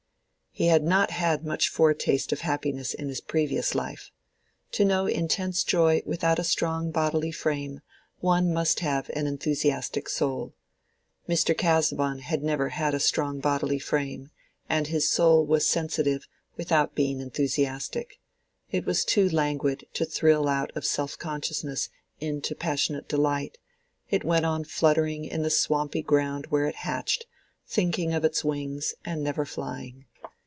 [0.53, 4.11] He had not had much foretaste of happiness in his previous life.
[4.73, 7.79] To know intense joy without a strong bodily frame,
[8.19, 10.53] one must have an enthusiastic soul.
[11.27, 11.57] Mr.
[11.57, 14.29] Casaubon had never had a strong bodily frame,
[14.67, 16.27] and his soul was sensitive
[16.57, 18.19] without being enthusiastic:
[18.73, 21.87] it was too languid to thrill out of self consciousness
[22.19, 23.57] into passionate delight;
[24.09, 27.25] it went on fluttering in the swampy ground where it was hatched,
[27.65, 30.05] thinking of its wings and never flying.